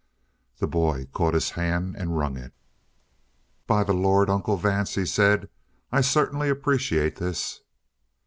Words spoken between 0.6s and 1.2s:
boy